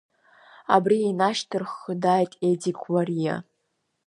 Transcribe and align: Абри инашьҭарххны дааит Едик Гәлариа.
Абри 0.75 0.97
инашьҭарххны 1.09 1.93
дааит 2.01 2.31
Едик 2.49 2.77
Гәлариа. 2.83 3.35